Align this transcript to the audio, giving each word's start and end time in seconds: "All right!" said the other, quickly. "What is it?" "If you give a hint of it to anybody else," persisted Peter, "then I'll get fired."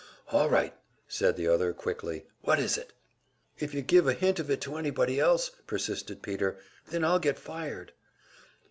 "All 0.31 0.49
right!" 0.49 0.73
said 1.07 1.37
the 1.37 1.47
other, 1.47 1.73
quickly. 1.73 2.25
"What 2.41 2.57
is 2.57 2.75
it?" 2.75 2.91
"If 3.59 3.75
you 3.75 3.83
give 3.83 4.07
a 4.07 4.13
hint 4.13 4.39
of 4.39 4.49
it 4.49 4.59
to 4.61 4.77
anybody 4.77 5.19
else," 5.19 5.51
persisted 5.67 6.23
Peter, 6.23 6.57
"then 6.89 7.03
I'll 7.03 7.19
get 7.19 7.37
fired." 7.37 7.93